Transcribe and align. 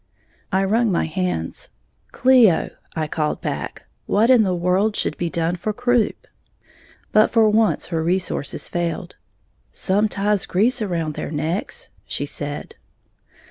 I 0.51 0.63
wrung 0.63 0.91
my 0.91 1.05
hands. 1.05 1.69
"Cleo," 2.11 2.71
I 2.95 3.05
called 3.05 3.39
back, 3.39 3.85
"what 4.07 4.31
in 4.31 4.41
the 4.41 4.55
world 4.55 4.95
should 4.95 5.15
be 5.15 5.29
done 5.29 5.55
for 5.55 5.73
croup?" 5.73 6.25
But 7.11 7.29
for 7.29 7.47
once 7.51 7.89
her 7.89 8.01
resources 8.03 8.67
failed. 8.67 9.15
"Some 9.71 10.09
ties 10.09 10.47
grease 10.47 10.81
around 10.81 11.13
their 11.13 11.29
necks," 11.29 11.89
she 12.07 12.25
said. 12.25 12.77